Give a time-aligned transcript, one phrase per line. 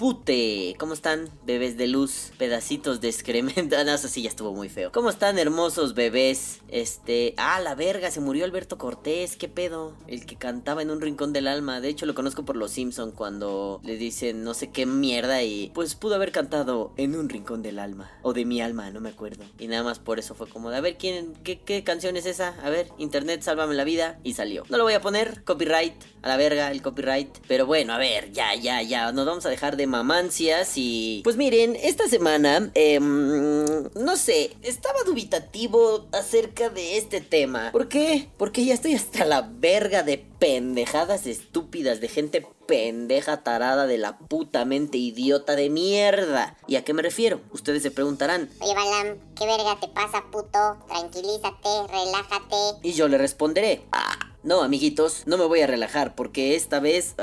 [0.00, 0.76] pute.
[0.78, 2.32] ¿Cómo están, bebés de luz?
[2.38, 3.76] Pedacitos de excremento.
[3.80, 4.92] Ah, no, eso sí ya estuvo muy feo.
[4.92, 6.60] ¿Cómo están, hermosos bebés?
[6.68, 7.34] Este.
[7.36, 9.36] Ah, la verga, se murió Alberto Cortés.
[9.36, 9.94] ¿Qué pedo?
[10.06, 11.80] El que cantaba en un rincón del alma.
[11.80, 15.70] De hecho, lo conozco por los Simpson cuando le dicen no sé qué mierda y
[15.74, 18.10] pues pudo haber cantado en un rincón del alma.
[18.22, 19.44] O de mi alma, no me acuerdo.
[19.58, 22.26] Y nada más por eso fue como de a ver quién, qué, qué canción es
[22.26, 22.54] esa.
[22.62, 24.18] A ver, internet, sálvame la vida.
[24.24, 24.64] Y salió.
[24.68, 25.42] No lo voy a poner.
[25.44, 25.94] Copyright.
[26.22, 27.38] A la verga, el copyright.
[27.48, 29.10] Pero bueno, a ver, ya, ya, ya.
[29.12, 31.20] Nos vamos a dejar de mamancias y...
[31.24, 32.70] Pues miren, esta semana...
[32.74, 37.70] em, no sé, estaba dubitativo acerca de este tema.
[37.72, 38.28] ¿Por qué?
[38.36, 44.18] Porque ya estoy hasta la verga de pendejadas estúpidas, de gente pendeja tarada de la
[44.18, 46.56] puta mente idiota de mierda.
[46.66, 47.40] ¿Y a qué me refiero?
[47.50, 48.48] Ustedes se preguntarán.
[48.60, 50.78] Oye, Balam, ¿qué verga te pasa, puto?
[50.86, 52.56] Tranquilízate, relájate.
[52.82, 53.82] Y yo le responderé.
[53.90, 57.14] "Ah, no, amiguitos, no me voy a relajar porque esta vez,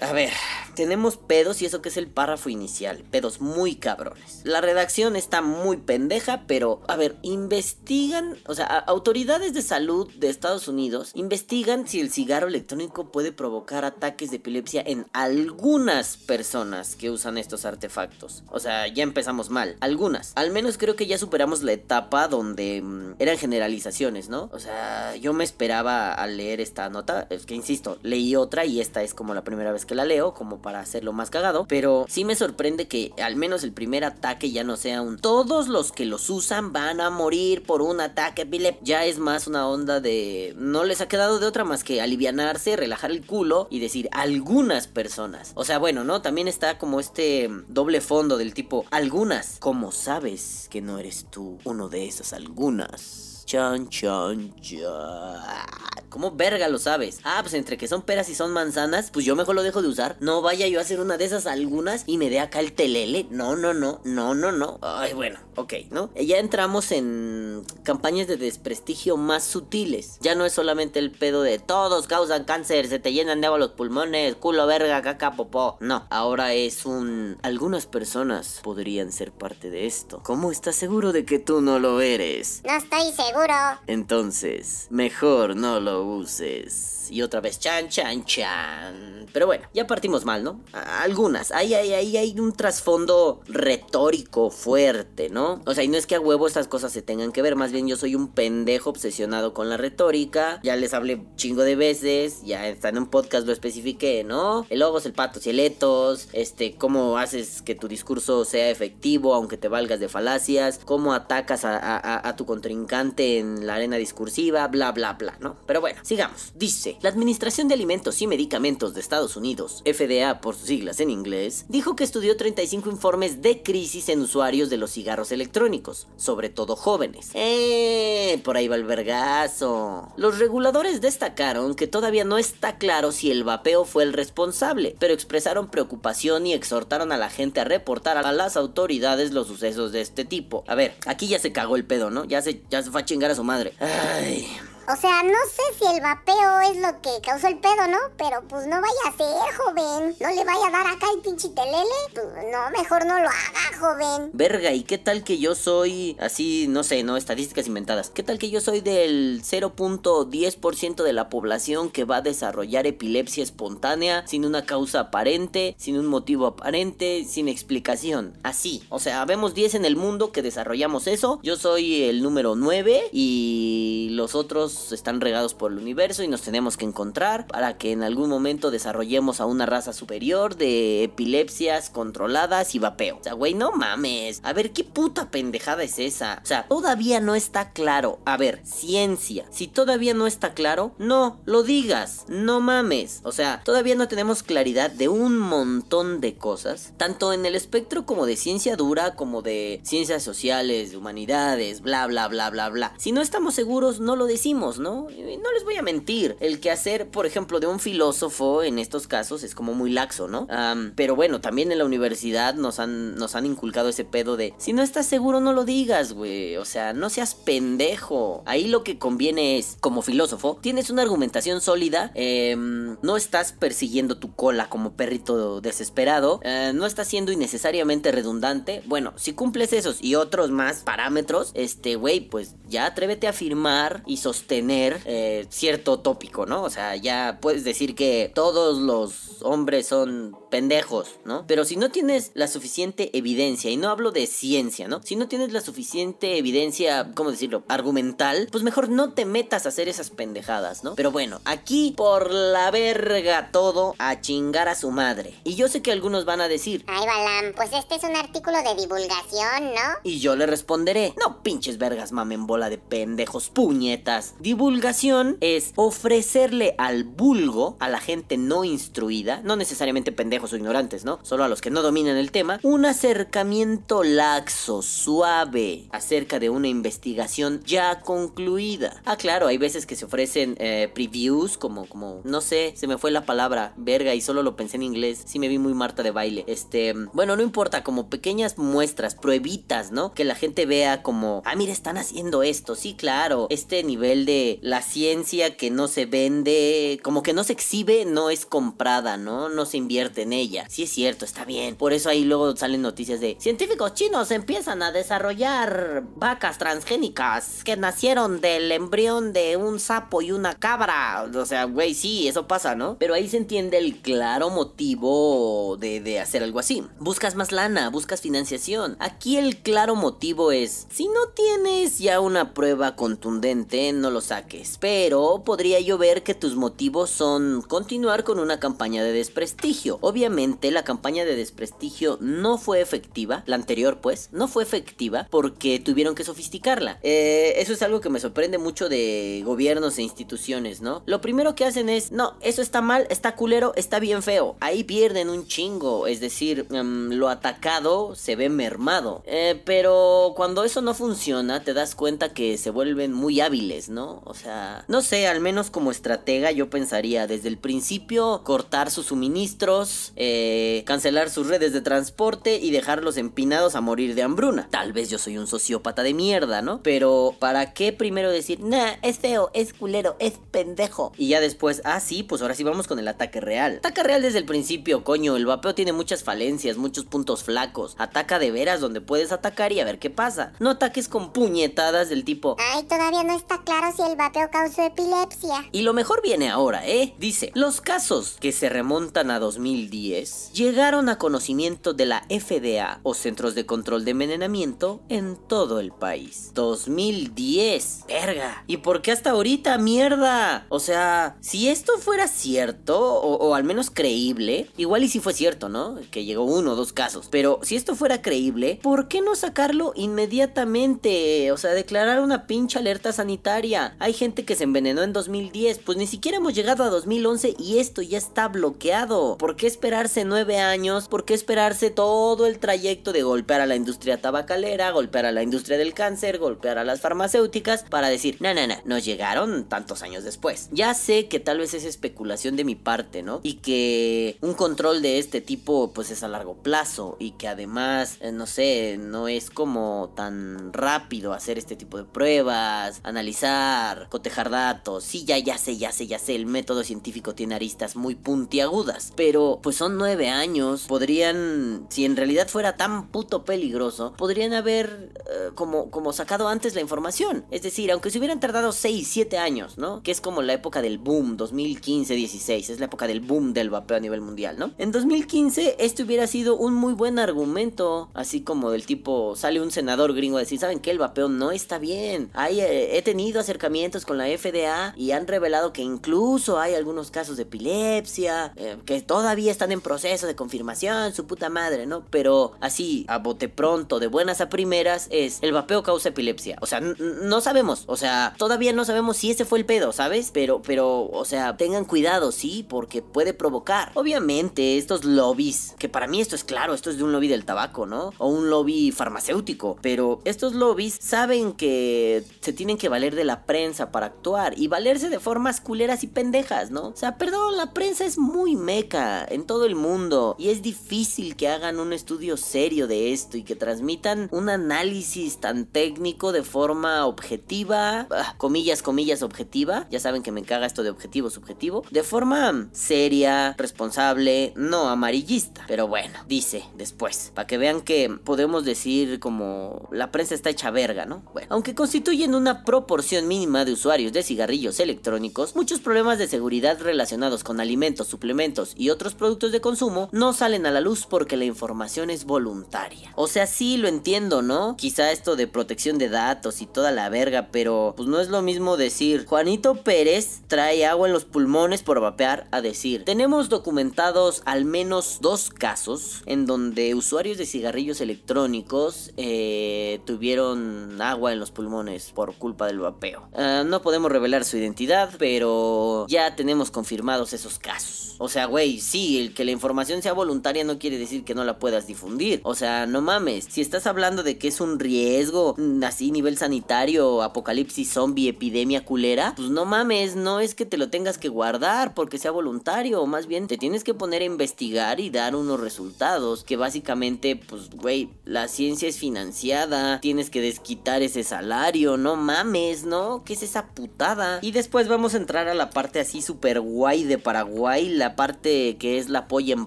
[0.00, 0.32] A ver,
[0.74, 3.04] tenemos pedos y eso que es el párrafo inicial.
[3.10, 4.40] Pedos muy cabrones.
[4.44, 10.30] La redacción está muy pendeja, pero a ver, investigan, o sea, autoridades de salud de
[10.30, 16.96] Estados Unidos investigan si el cigarro electrónico puede provocar ataques de epilepsia en algunas personas
[16.96, 18.42] que usan estos artefactos.
[18.48, 19.76] O sea, ya empezamos mal.
[19.80, 20.32] Algunas.
[20.34, 24.48] Al menos creo que ya superamos la etapa donde mm, eran generalizaciones, ¿no?
[24.52, 28.80] O sea, yo me esperaba al leer esta nota, es que insisto, leí otra y
[28.80, 32.06] esta es como la primera vez que la leo, como para hacerlo más cagado, pero
[32.08, 35.92] sí me sorprende que al menos el primer ataque ya no sea un todos los
[35.92, 38.84] que los usan van a morir por un ataque epiléptico.
[38.84, 42.76] Ya es más una onda de no les ha quedado de otra más que alivianarse,
[42.76, 45.52] relajar el culo y decir algunas personas.
[45.54, 46.22] O sea, bueno, ¿no?
[46.22, 49.56] También está como este doble fondo del tipo algunas.
[49.60, 53.29] ¿Cómo sabes que no eres tú uno de esas algunas?
[53.44, 55.80] Chan, chan, chan.
[56.08, 57.20] ¿Cómo verga lo sabes?
[57.22, 59.88] Ah, pues entre que son peras y son manzanas, pues yo mejor lo dejo de
[59.88, 60.16] usar.
[60.18, 63.28] No vaya yo a hacer una de esas algunas y me dé acá el telele.
[63.30, 64.78] No, no, no, no, no, no.
[64.82, 66.10] Ay, bueno, ok, ¿no?
[66.14, 70.18] Ya entramos en campañas de desprestigio más sutiles.
[70.20, 73.60] Ya no es solamente el pedo de todos causan cáncer, se te llenan de agua
[73.60, 75.76] los pulmones, culo, verga, caca, popó.
[75.78, 77.38] No, ahora es un...
[77.42, 80.20] Algunas personas podrían ser parte de esto.
[80.24, 82.62] ¿Cómo estás seguro de que tú no lo eres?
[82.66, 83.39] No estoy seguro.
[83.86, 86.99] Entonces, mejor no lo uses.
[87.10, 89.26] Y otra vez, chan, chan, chan.
[89.32, 90.60] Pero bueno, ya partimos mal, ¿no?
[90.72, 91.52] Algunas.
[91.52, 95.60] Ahí hay, ahí hay un trasfondo retórico fuerte, ¿no?
[95.66, 97.54] O sea, y no es que a huevo estas cosas se tengan que ver.
[97.56, 100.60] Más bien yo soy un pendejo obsesionado con la retórica.
[100.62, 102.42] Ya les hablé chingo de veces.
[102.44, 104.66] Ya está en un podcast lo especifiqué, ¿no?
[104.68, 106.28] El logos, el patos y el etos.
[106.32, 110.80] Este, cómo haces que tu discurso sea efectivo aunque te valgas de falacias.
[110.84, 114.66] Cómo atacas a- a tu contrincante en la arena discursiva.
[114.68, 115.56] Bla, bla, bla, ¿no?
[115.66, 116.52] Pero bueno, sigamos.
[116.54, 121.08] Dice, la Administración de Alimentos y Medicamentos de Estados Unidos, FDA por sus siglas en
[121.08, 126.50] inglés, dijo que estudió 35 informes de crisis en usuarios de los cigarros electrónicos, sobre
[126.50, 127.30] todo jóvenes.
[127.34, 128.40] ¡Eh!
[128.44, 130.12] Por ahí va el vergazo.
[130.16, 135.14] Los reguladores destacaron que todavía no está claro si el vapeo fue el responsable, pero
[135.14, 140.02] expresaron preocupación y exhortaron a la gente a reportar a las autoridades los sucesos de
[140.02, 140.64] este tipo.
[140.66, 142.24] A ver, aquí ya se cagó el pedo, ¿no?
[142.26, 143.72] Ya se, ya se fue a chingar a su madre.
[143.80, 144.46] Ay.
[144.92, 147.98] O sea, no sé si el vapeo es lo que causó el pedo, ¿no?
[148.16, 150.16] Pero pues no vaya a ser, joven.
[150.18, 151.84] No le vaya a dar acá el pinche telele.
[152.12, 154.30] Pues no, mejor no lo haga, joven.
[154.32, 158.10] Verga, ¿y qué tal que yo soy así, no sé, no, estadísticas inventadas?
[158.10, 163.44] ¿Qué tal que yo soy del 0.10% de la población que va a desarrollar epilepsia
[163.44, 168.36] espontánea sin una causa aparente, sin un motivo aparente, sin explicación?
[168.42, 171.38] Así, o sea, vemos 10 en el mundo que desarrollamos eso.
[171.44, 176.42] Yo soy el número 9 y los otros están regados por el universo y nos
[176.42, 181.90] tenemos que encontrar para que en algún momento desarrollemos a una raza superior de epilepsias
[181.90, 183.18] controladas y vapeo.
[183.18, 184.40] O sea, güey, no mames.
[184.42, 186.40] A ver, ¿qué puta pendejada es esa?
[186.42, 188.18] O sea, todavía no está claro.
[188.24, 189.46] A ver, ciencia.
[189.50, 192.24] Si todavía no está claro, no lo digas.
[192.28, 193.20] No mames.
[193.22, 196.92] O sea, todavía no tenemos claridad de un montón de cosas.
[196.96, 202.06] Tanto en el espectro como de ciencia dura, como de ciencias sociales, de humanidades, bla,
[202.06, 202.94] bla, bla, bla, bla.
[202.98, 205.08] Si no estamos seguros, no lo decimos, ¿no?
[205.10, 206.36] Y no les voy a mentir.
[206.40, 210.28] El que hacer, por ejemplo, de un filósofo en estos casos es como muy laxo,
[210.28, 210.46] ¿no?
[210.94, 214.72] Pero bueno, también en la universidad nos han, nos han inculcado ese pedo de si
[214.72, 216.56] no estás seguro, no lo digas, güey.
[216.56, 218.42] O sea, no seas pendejo.
[218.46, 224.18] Ahí lo que conviene es, como filósofo, tienes una argumentación sólida, em, no estás persiguiendo
[224.18, 228.82] tu cola como perrito desesperado, eh, no estás siendo innecesariamente redundante.
[228.86, 234.02] Bueno, si cumples esos y otros más parámetros, este, güey, pues ya atrévete a afirmar
[234.06, 236.62] y sostener eh, cierto tópico, ¿no?
[236.62, 241.44] O sea, ya puedes decir que todos los hombres son pendejos, ¿no?
[241.46, 245.00] Pero si no tienes la suficiente evidencia, y no hablo de ciencia, ¿no?
[245.02, 247.62] Si no tienes la suficiente evidencia, ¿cómo decirlo?
[247.68, 250.94] Argumental, pues mejor no te metas a hacer esas pendejadas, ¿no?
[250.96, 255.34] Pero bueno, aquí por la verga todo a chingar a su madre.
[255.44, 258.58] Y yo sé que algunos van a decir, Ay, Balam, pues este es un artículo
[258.62, 260.00] de divulgación, ¿no?
[260.02, 264.34] y yo le responderé, no pinches vergas mamen bola de pendejos puñetas.
[264.40, 271.04] Divulgación es ofrecerle al vulgo, a la gente no instruida, no necesariamente pendejos o ignorantes,
[271.04, 271.18] ¿no?
[271.22, 276.68] Solo a los que no dominan el tema, un acercamiento laxo, suave, acerca de una
[276.68, 279.02] investigación ya concluida.
[279.04, 282.96] Ah, claro, hay veces que se ofrecen eh, previews, como, como, no sé, se me
[282.96, 285.22] fue la palabra, verga, y solo lo pensé en inglés.
[285.26, 286.44] Sí me vi muy Marta de baile.
[286.46, 290.14] Este, bueno, no importa, como pequeñas muestras, pruebitas, ¿no?
[290.14, 292.74] Que la gente vea como, ah, mira, están haciendo esto.
[292.74, 294.29] Sí, claro, este nivel de
[294.62, 299.48] la ciencia que no se vende, como que no se exhibe, no es comprada, ¿no?
[299.48, 300.66] No se invierte en ella.
[300.68, 301.76] Sí es cierto, está bien.
[301.76, 307.76] Por eso ahí luego salen noticias de científicos chinos empiezan a desarrollar vacas transgénicas que
[307.76, 311.28] nacieron del embrión de un sapo y una cabra.
[311.34, 312.96] O sea, güey, sí, eso pasa, ¿no?
[312.98, 316.84] Pero ahí se entiende el claro motivo de, de hacer algo así.
[316.98, 318.96] Buscas más lana, buscas financiación.
[319.00, 324.76] Aquí el claro motivo es, si no tienes ya una prueba contundente, no lo saques.
[324.80, 329.98] Pero podría yo ver que tus motivos son continuar con una campaña de desprestigio.
[330.00, 335.78] Obviamente la campaña de desprestigio no fue efectiva, la anterior pues, no fue efectiva porque
[335.78, 336.98] tuvieron que sofisticarla.
[337.02, 341.02] Eh, eso es algo que me sorprende mucho de gobiernos e instituciones, ¿no?
[341.06, 344.56] Lo primero que hacen es, no, eso está mal, está culero, está bien feo.
[344.60, 349.22] Ahí pierden un chingo, es decir, em, lo atacado se ve mermado.
[349.26, 354.09] Eh, pero cuando eso no funciona, te das cuenta que se vuelven muy hábiles, ¿no?
[354.24, 359.06] O sea, no sé, al menos como estratega yo pensaría desde el principio cortar sus
[359.06, 364.68] suministros, eh, cancelar sus redes de transporte y dejarlos empinados a morir de hambruna.
[364.70, 366.82] Tal vez yo soy un sociópata de mierda, ¿no?
[366.82, 371.12] Pero ¿para qué primero decir, nah, es feo, es culero, es pendejo?
[371.16, 373.76] Y ya después, ah, sí, pues ahora sí vamos con el ataque real.
[373.78, 377.94] Ataque real desde el principio, coño, el vapeo tiene muchas falencias, muchos puntos flacos.
[377.98, 380.52] Ataca de veras donde puedes atacar y a ver qué pasa.
[380.58, 384.82] No ataques con puñetadas del tipo, Ay, todavía no está claro si el vapeo causó
[384.82, 385.68] epilepsia.
[385.72, 387.14] Y lo mejor viene ahora, ¿eh?
[387.18, 393.14] Dice, los casos que se remontan a 2010 llegaron a conocimiento de la FDA o
[393.14, 396.50] Centros de Control de Envenenamiento en todo el país.
[396.54, 398.04] 2010.
[398.08, 398.64] Verga.
[398.66, 400.66] ¿Y por qué hasta ahorita, mierda?
[400.68, 405.68] O sea, si esto fuera cierto, o al menos creíble, igual y si fue cierto,
[405.68, 405.98] ¿no?
[406.10, 407.28] Que llegó uno o dos casos.
[407.30, 411.52] Pero si esto fuera creíble, ¿por qué no sacarlo inmediatamente?
[411.52, 413.89] O sea, declarar una pinche alerta sanitaria.
[413.98, 417.78] Hay gente que se envenenó en 2010, pues ni siquiera hemos llegado a 2011 y
[417.78, 419.36] esto ya está bloqueado.
[419.38, 421.08] ¿Por qué esperarse nueve años?
[421.08, 425.42] ¿Por qué esperarse todo el trayecto de golpear a la industria tabacalera, golpear a la
[425.42, 430.02] industria del cáncer, golpear a las farmacéuticas para decir, no, no, no, nos llegaron tantos
[430.02, 430.68] años después?
[430.72, 433.40] Ya sé que tal vez es especulación de mi parte, ¿no?
[433.42, 438.18] Y que un control de este tipo pues es a largo plazo y que además,
[438.20, 444.50] eh, no sé, no es como tan rápido hacer este tipo de pruebas, analizar, cotejar
[444.50, 445.04] datos.
[445.04, 449.12] Sí, ya, ya sé, ya sé, ya sé, el método científico tiene aristas muy puntiagudas,
[449.16, 455.12] pero pues son nueve años, podrían, si en realidad fuera tan puto peligroso, podrían haber
[455.30, 457.44] eh, como, como sacado antes la información.
[457.50, 460.02] Es decir, aunque se hubieran tardado 6, 7 años, ¿no?
[460.02, 463.96] Que es como la época del boom, 2015-16, es la época del boom del vapeo
[463.96, 464.72] a nivel mundial, ¿no?
[464.78, 469.70] En 2015 este hubiera sido un muy buen argumento, así como del tipo, sale un
[469.70, 470.90] senador gringo a decir, ¿saben qué?
[470.90, 472.30] El vapeo no está bien.
[472.34, 473.69] Hay, eh, he tenido acercamientos
[474.04, 479.00] con la FDA y han revelado que incluso hay algunos casos de epilepsia, eh, que
[479.00, 482.02] todavía están en proceso de confirmación, su puta madre, ¿no?
[482.10, 486.58] Pero así, a bote pronto, de buenas a primeras, es el vapeo causa epilepsia.
[486.60, 490.30] O sea, no sabemos, o sea, todavía no sabemos si ese fue el pedo, ¿sabes?
[490.32, 493.92] Pero, pero, o sea, tengan cuidado, sí, porque puede provocar.
[493.94, 497.44] Obviamente, estos lobbies, que para mí esto es claro, esto es de un lobby del
[497.44, 498.12] tabaco, ¿no?
[498.18, 503.44] O un lobby farmacéutico, pero estos lobbies saben que se tienen que valer de la
[503.50, 506.86] prensa para actuar y valerse de formas culeras y pendejas, ¿no?
[506.86, 511.34] O sea, perdón, la prensa es muy meca en todo el mundo y es difícil
[511.34, 516.44] que hagan un estudio serio de esto y que transmitan un análisis tan técnico de
[516.44, 521.82] forma objetiva, ah, comillas, comillas, objetiva, ya saben que me caga esto de objetivo, subjetivo,
[521.90, 525.64] de forma seria, responsable, no amarillista.
[525.66, 530.70] Pero bueno, dice después, para que vean que podemos decir como la prensa está hecha
[530.70, 531.24] verga, ¿no?
[531.32, 536.78] Bueno, aunque constituyen una proporción mínima de usuarios de cigarrillos electrónicos, muchos problemas de seguridad
[536.78, 541.38] relacionados con alimentos, suplementos y otros productos de consumo no salen a la luz porque
[541.38, 543.12] la información es voluntaria.
[543.16, 544.76] O sea, sí lo entiendo, ¿no?
[544.76, 548.42] Quizá esto de protección de datos y toda la verga, pero pues no es lo
[548.42, 554.42] mismo decir Juanito Pérez trae agua en los pulmones por vapear a decir tenemos documentados
[554.44, 561.50] al menos dos casos en donde usuarios de cigarrillos electrónicos eh, tuvieron agua en los
[561.50, 563.28] pulmones por culpa del vapeo.
[563.34, 568.16] Ah, no podemos revelar su identidad, pero ya tenemos confirmados esos casos.
[568.18, 571.44] O sea, güey, sí, el que la información sea voluntaria no quiere decir que no
[571.44, 572.40] la puedas difundir.
[572.44, 573.46] O sea, no mames.
[573.48, 578.84] Si estás hablando de que es un riesgo, mm, así nivel sanitario, apocalipsis zombie, epidemia
[578.84, 583.06] culera, pues no mames, no es que te lo tengas que guardar porque sea voluntario.
[583.06, 586.44] Más bien te tienes que poner a investigar y dar unos resultados.
[586.44, 589.98] Que básicamente, pues, güey, la ciencia es financiada.
[590.00, 591.96] Tienes que desquitar ese salario.
[591.96, 593.19] No mames, ¿no?
[593.24, 594.38] ¿Qué es esa putada?
[594.42, 597.88] Y después vamos a entrar a la parte así super guay de Paraguay.
[597.88, 599.66] La parte que es la polla en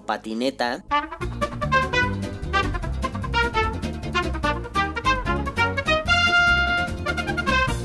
[0.00, 0.84] patineta.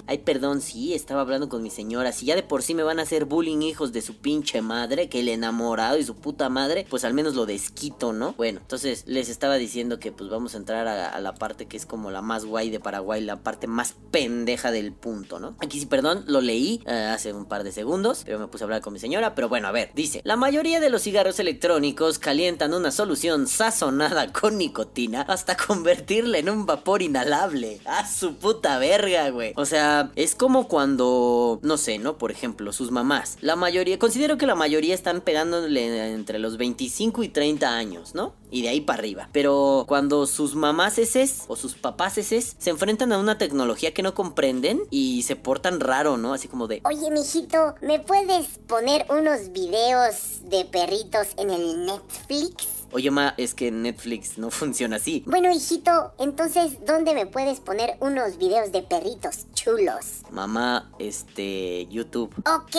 [0.10, 2.12] Ay, perdón, sí, estaba hablando con mi señora.
[2.12, 5.08] Si ya de por sí me van a hacer bullying hijos de su pinche madre,
[5.08, 8.34] que el enamorado y su puta madre, pues al menos lo desquito, ¿no?
[8.34, 11.86] Bueno, entonces les estaba diciendo que pues vamos a entrar a, la parte que es
[11.86, 15.56] como la más guay de Paraguay, la parte más pendeja del punto, ¿no?
[15.60, 18.66] Aquí sí, perdón, lo leí eh, hace un par de segundos, pero me puse a
[18.66, 19.36] hablar con mi señora.
[19.36, 24.34] Pero bueno, a ver, dice, la mayoría de los cigarros electrónicos calientan una solución sazonada
[24.34, 27.80] con nicotina hasta convertirla en un vapor inhalable.
[27.86, 29.54] A su puta verga, güey.
[29.56, 32.18] O sea, es como cuando, no sé, ¿no?
[32.18, 33.38] Por ejemplo, sus mamás.
[33.42, 38.34] La mayoría, considero que la mayoría están pegándole entre los 25 y 30 años, ¿no?
[38.52, 39.30] Y de ahí para arriba.
[39.32, 44.02] Pero cuando sus mamás eses o sus papás eses se enfrentan a una tecnología que
[44.02, 46.34] no comprenden y se portan raro, ¿no?
[46.34, 46.82] Así como de...
[46.86, 52.79] Oye, mijito, ¿me puedes poner unos videos de perritos en el Netflix?
[52.92, 55.24] Oye, ma, es que Netflix no funciona así.
[55.26, 60.24] Bueno, hijito, entonces, ¿dónde me puedes poner unos videos de perritos chulos?
[60.32, 62.34] Mamá, este, YouTube.
[62.46, 62.76] Ok,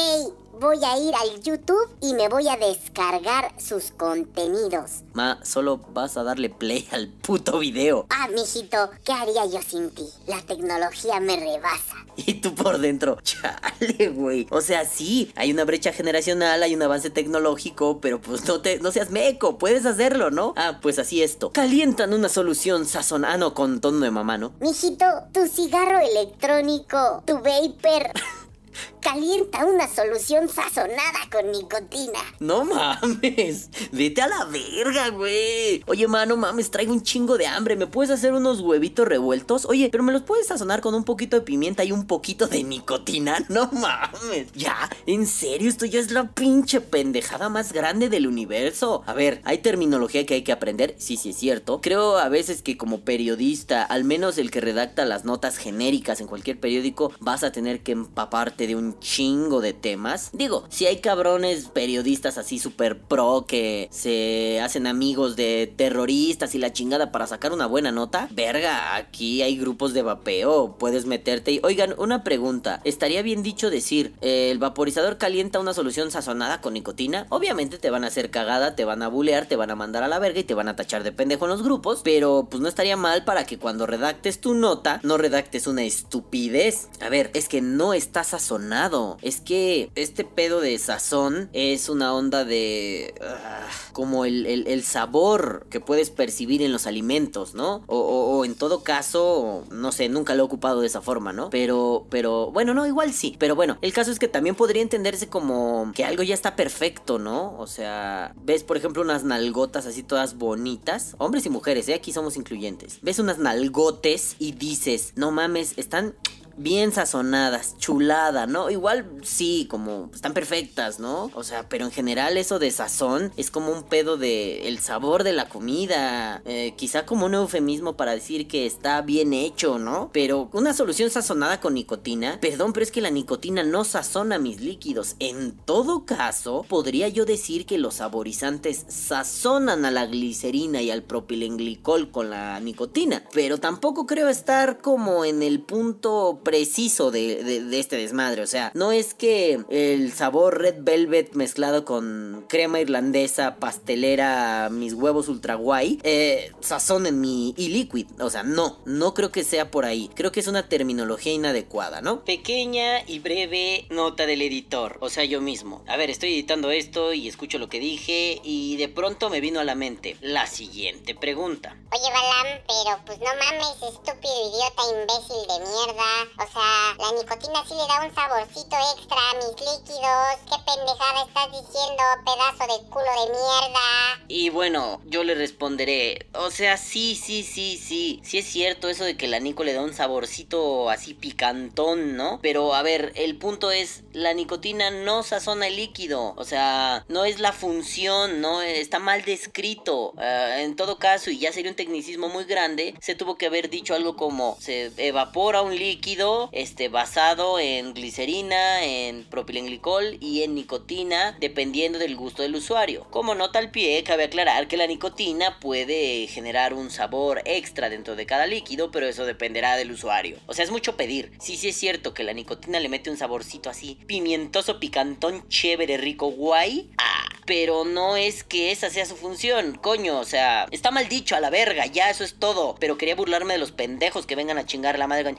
[0.61, 5.01] voy a ir al YouTube y me voy a descargar sus contenidos.
[5.15, 8.07] Ma, solo vas a darle play al puto video.
[8.11, 10.07] Ah, mijito, ¿qué haría yo sin ti?
[10.27, 11.97] La tecnología me rebasa.
[12.27, 14.47] Y tú por dentro, chale, güey.
[14.51, 18.79] O sea, sí, hay una brecha generacional, hay un avance tecnológico, pero pues no te,
[18.79, 20.53] no seas meco, puedes hacerlo, ¿no?
[20.57, 21.51] Ah, pues así esto.
[21.53, 24.53] Calientan una solución sazonano ah, con tono de mamá, ¿no?
[24.61, 28.13] Mijito, tu cigarro electrónico, tu vapor.
[29.01, 32.19] calienta una solución sazonada con nicotina.
[32.39, 35.83] No mames, vete a la verga, güey.
[35.87, 37.77] Oye, mano, mames, traigo un chingo de hambre.
[37.77, 39.65] ¿Me puedes hacer unos huevitos revueltos?
[39.67, 42.63] Oye, pero me los puedes sazonar con un poquito de pimienta y un poquito de
[42.63, 43.39] nicotina.
[43.51, 44.53] No mames.
[44.55, 49.03] Ya, en serio, esto ya es la pinche pendejada más grande del universo.
[49.07, 50.95] A ver, hay terminología que hay que aprender.
[50.99, 51.81] Sí, sí, es cierto.
[51.81, 56.29] Creo a veces que como periodista, al menos el que redacta las notas genéricas en
[56.29, 60.31] cualquier periódico, vas a tener que empaparte de un chingo de temas.
[60.33, 66.59] Digo, si hay cabrones periodistas así super pro que se hacen amigos de terroristas y
[66.59, 71.53] la chingada para sacar una buena nota, verga, aquí hay grupos de vapeo, puedes meterte
[71.53, 71.61] y...
[71.63, 77.27] Oigan, una pregunta, ¿estaría bien dicho decir, el vaporizador calienta una solución sazonada con nicotina?
[77.29, 80.09] Obviamente te van a hacer cagada, te van a bulear, te van a mandar a
[80.09, 82.69] la verga y te van a tachar de pendejo en los grupos, pero pues no
[82.69, 86.89] estaría mal para que cuando redactes tu nota, no redactes una estupidez.
[87.01, 88.80] A ver, es que no está sazonada
[89.21, 93.15] es que este pedo de sazón es una onda de...
[93.21, 97.83] Ah, como el, sabor que puedes percibir en los alimentos, ¿no?
[97.87, 101.51] O, en todo caso, no sé, nunca lo he ocupado de esa forma, ¿no?
[101.51, 103.37] Pero, pero, bueno, no, igual sí.
[103.39, 107.19] Pero bueno, el caso es que también podría entenderse como que algo ya está perfecto,
[107.19, 107.59] ¿no?
[107.59, 111.15] O sea, ves, por ejemplo, unas nalgotas así todas bonitas.
[111.19, 111.95] Hombres y mujeres, ¿eh?
[111.95, 113.01] Aquí somos incluyentes.
[113.03, 116.15] Ves unas nalgotes y dices, no mames, están
[116.63, 118.71] bien sazonadas, chulada, ¿no?
[118.71, 121.31] Igual sí, como están perfectas, ¿no?
[121.35, 125.25] O sea, pero en general eso de sazón es como un pedo de el sabor
[125.25, 130.11] de la comida, eh, quizá como un eufemismo para decir que está bien hecho, ¿no?
[130.13, 134.61] Pero una solución sazonada con nicotina, perdón, pero es que la nicotina no sazona mis
[134.61, 135.17] líquidos.
[135.19, 141.03] En todo caso, podría yo decir que los saborizantes sazonan a la glicerina y al
[141.03, 147.97] propilenglicol con la nicotina, pero tampoco creo estar como en el punto preciso de, este
[147.97, 148.43] desmadre.
[148.43, 154.95] O sea, no es que el sabor red velvet mezclado con crema irlandesa, pastelera, mis
[154.95, 158.09] huevos ultra guay, eh, sazonen mi e-liquid.
[158.19, 160.11] O sea, no, no creo que sea por ahí.
[160.17, 162.25] Creo que es una terminología inadecuada, ¿no?
[162.25, 165.85] Pequeña y breve nota del editor, o sea, yo mismo.
[165.87, 169.61] A ver, estoy editando esto y escucho lo que dije y de pronto me vino
[169.61, 171.77] a la mente la siguiente pregunta.
[171.93, 176.30] Oye, Balam, pero pues no mames, estúpido idiota imbécil de mierda.
[176.39, 180.41] O sea, la nicotina sí le da un saborcito extra a mis líquidos.
[180.49, 184.21] ¿Qué pendejada estás diciendo, pedazo de culo de mierda?
[184.29, 189.05] Y bueno, yo le responderé, o sea, sí, sí, sí, sí, sí es cierto eso
[189.05, 192.39] de que la nico le da un saborcito así picantón, ¿no?
[192.43, 197.25] Pero a ver, el punto es, la nicotina no sazona el líquido, o sea, no
[197.25, 198.63] es la función, ¿no?
[198.63, 200.15] Está mal descrito.
[200.17, 203.71] Ah, en todo caso, y ya sería un tecnicismo muy grande, se tuvo que haber
[203.71, 206.20] dicho algo como, se evapora un líquido,
[206.53, 213.07] este, basado en glicerina, en propilenglicol y en nicotina, dependiendo del gusto del usuario.
[213.11, 218.17] Como nota al pie, cabe aclarar que la nicotina puede generar un sabor extra dentro
[218.17, 220.39] de cada líquido, pero eso dependerá del usuario.
[220.47, 221.33] O sea, es mucho pedir.
[221.41, 225.97] Sí, sí es cierto que la nicotina le mete un saborcito así, pimientoso, picantón, chévere,
[225.97, 226.91] rico, guay.
[226.99, 231.35] Ah, pero no es que esa sea su función, coño, o sea, está mal dicho
[231.35, 232.77] a la verga, ya eso es todo.
[232.79, 235.37] Pero quería burlarme de los pendejos que vengan a chingar la madre con,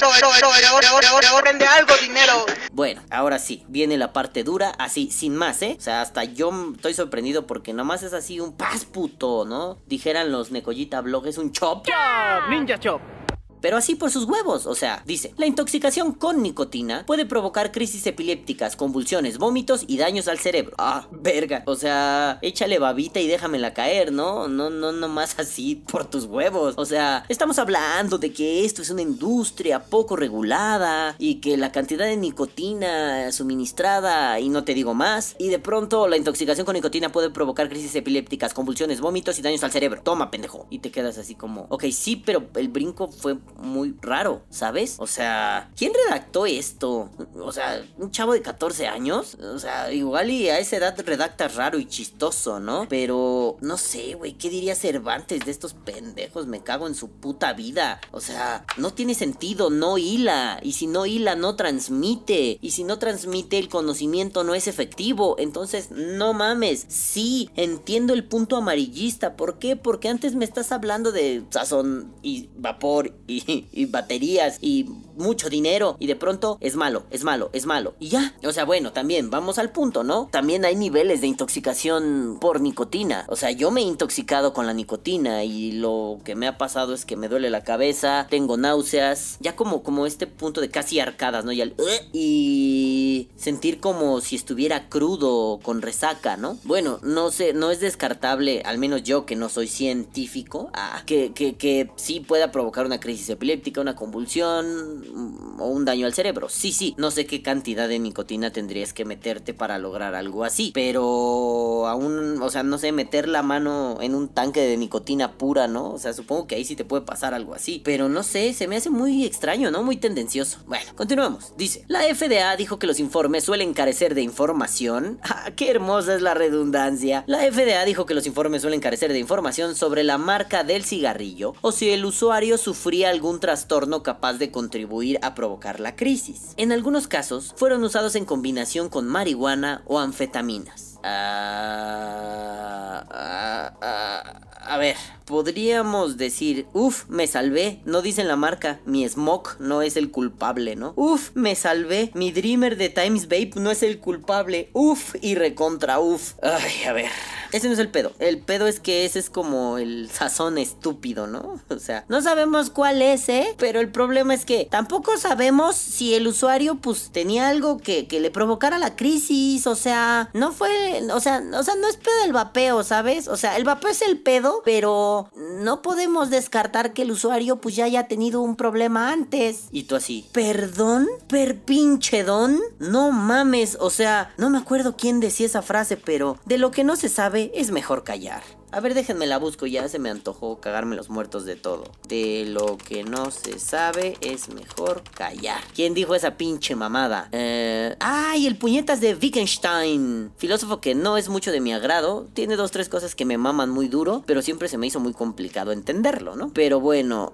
[1.44, 2.46] vende algo, dinero.
[2.72, 5.76] Bueno, ahora sí, viene la parte dura, así, sin más, ¿eh?
[5.78, 9.78] O sea, hasta yo estoy sorprendido porque nomás es así un paz puto, ¿no?
[9.88, 11.86] Dijeran los Necollita Blog, es un chop.
[11.86, 13.19] Chop, ninja chop
[13.62, 14.66] pero así por sus huevos.
[14.66, 20.28] O sea, dice, la intoxicación con nicotina puede provocar crisis epilépticas, convulsiones, vómitos y daños
[20.28, 20.76] al cerebro.
[20.78, 21.64] Ah, verga.
[21.66, 24.48] O sea, échale babita y déjamela caer, ¿no?
[24.48, 26.76] No, no, no más así por tus huevos.
[26.78, 31.72] O sea, estamos hablando de que esto es una industria poco regulada y que la
[31.72, 35.36] cantidad de nicotina suministrada y no te digo más.
[35.40, 39.64] Y de pronto la intoxicación con nicotina puede provocar crisis epilépticas, convulsiones, vómitos y daños
[39.64, 40.02] al cerebro.
[40.04, 40.68] Toma, pendejo.
[40.70, 44.96] Y te quedas así como, ok, sí, pero el brinco fue muy raro, ¿sabes?
[45.00, 47.10] O sea, ¿quién redactó esto?
[47.36, 49.36] O sea, un chavo de 14 años.
[49.36, 52.88] O sea, igual y a esa edad redacta raro y chistoso, ¿no?
[52.90, 56.48] Pero no sé, güey, ¿qué diría Cervantes de estos pendejos?
[56.48, 58.00] Me cago en su puta vida.
[58.12, 60.60] O sea, no tiene sentido, no hila.
[60.62, 62.58] Y si no hila, no transmite.
[62.62, 65.36] Y si no transmite, el conocimiento no es efectivo.
[65.40, 66.86] Entonces, no mames.
[66.88, 69.36] Sí, entiendo el punto amarillista.
[69.36, 69.76] ¿Por qué?
[69.76, 73.14] Porque antes me estás hablando de sazón y vapor
[73.72, 74.86] y baterías y
[75.20, 77.94] mucho dinero y de pronto es malo, es malo, es malo.
[78.00, 80.30] Y ya, o sea, bueno, también vamos al punto, ¿no?
[80.32, 83.26] También hay niveles de intoxicación por nicotina.
[83.28, 86.94] O sea, yo me he intoxicado con la nicotina y lo que me ha pasado
[86.94, 91.00] es que me duele la cabeza, tengo náuseas, ya como, como este punto de casi
[91.00, 91.52] arcadas, ¿no?
[91.52, 91.74] Y,
[92.14, 96.58] y sentir como si estuviera crudo con resaca, ¿no?
[96.64, 101.34] Bueno, no sé, no es descartable, al menos yo que no soy científico, ah, que,
[101.34, 106.50] que, que sí pueda provocar una crisis epiléptica, una convulsión o un daño al cerebro.
[106.50, 110.72] Sí, sí, no sé qué cantidad de nicotina tendrías que meterte para lograr algo así,
[110.74, 115.68] pero aún, o sea, no sé, meter la mano en un tanque de nicotina pura,
[115.68, 115.92] ¿no?
[115.92, 118.68] O sea, supongo que ahí sí te puede pasar algo así, pero no sé, se
[118.68, 119.84] me hace muy extraño, ¿no?
[119.84, 120.60] Muy tendencioso.
[120.68, 121.54] Bueno, continuemos.
[121.58, 125.20] Dice, la FDA dijo que los informes suelen carecer de información.
[125.32, 127.24] Ah, qué hermosa es la redundancia.
[127.28, 131.54] La FDA dijo que los informes suelen carecer de información sobre la marca del cigarrillo
[131.62, 136.54] o si el usuario sufría algún trastorno capaz de contribuir a provocar la crisis.
[136.58, 141.00] En algunos casos, fueron usados en combinación con marihuana o anfetaminas.
[141.04, 144.96] Ah, ah, ah, a ver,
[145.30, 150.76] podríamos decir, uff, me salvé, no dicen la marca, mi Smoke no es el culpable,
[150.76, 150.94] ¿no?
[150.96, 156.00] Uff, me salvé, mi Dreamer de Times Vape no es el culpable, uff y recontra
[156.00, 156.34] uff.
[156.42, 157.12] Ay, a ver,
[157.52, 158.12] ese no es el pedo.
[158.20, 161.60] El pedo es que ese es como el sazón estúpido, ¿no?
[161.70, 163.56] O sea, no sabemos cuál es, ¿eh?
[163.58, 168.20] Pero el problema es que tampoco sabemos si el usuario, pues, tenía algo que, que
[168.20, 169.66] le provocara la crisis.
[169.66, 170.70] O sea, no fue.
[171.12, 173.28] O sea, o sea, no es pedo el vapeo, ¿sabes?
[173.28, 177.76] O sea, el vapeo es el pedo, pero no podemos descartar que el usuario, pues,
[177.76, 179.68] ya haya tenido un problema antes.
[179.72, 181.08] Y tú así, ¿perdón?
[181.28, 182.60] ¿Per pinche don?
[182.80, 186.84] No mames, o sea, no me acuerdo quién decía esa frase, pero de lo que
[186.84, 188.44] no se sabe es mejor callar.
[188.72, 191.86] A ver, déjenme la busco, ya se me antojó cagarme los muertos de todo.
[192.08, 195.62] De lo que no se sabe es mejor callar.
[195.74, 197.30] ¿Quién dijo esa pinche mamada?
[197.32, 197.96] Eh...
[198.00, 200.32] ¡Ay, el puñetas de Wittgenstein!
[200.38, 202.28] Filósofo que no es mucho de mi agrado.
[202.34, 205.14] Tiene dos, tres cosas que me maman muy duro, pero siempre se me hizo muy
[205.14, 206.52] complicado entenderlo, ¿no?
[206.54, 207.34] Pero bueno,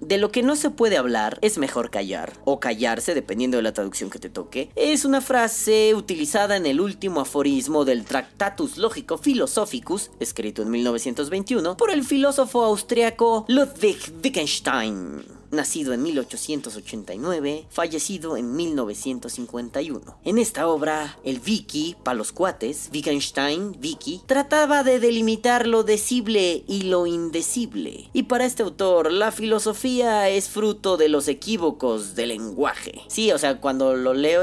[0.00, 2.32] de lo que no se puede hablar es mejor callar.
[2.44, 4.70] O callarse, dependiendo de la traducción que te toque.
[4.74, 11.76] Es una frase utilizada en el último aforismo del Tractatus Logico Philosophicus escrito en 1921
[11.76, 20.18] por el filósofo austriaco Ludwig Wittgenstein nacido en 1889, fallecido en 1951.
[20.24, 26.82] En esta obra, el Vicky, para cuates, Wittgenstein, Vicky, trataba de delimitar lo decible y
[26.82, 28.08] lo indecible.
[28.12, 33.00] Y para este autor, la filosofía es fruto de los equívocos del lenguaje.
[33.08, 34.42] Sí, o sea, cuando lo leo,